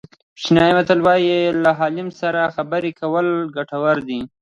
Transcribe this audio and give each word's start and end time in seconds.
چینایي 0.41 0.73
متل 0.77 0.99
وایي 1.05 1.39
له 1.63 1.71
عالم 1.79 2.09
سره 2.21 2.53
خبرې 2.55 2.91
کول 3.01 3.27
ګټور 3.55 3.97
دي. 4.07 4.19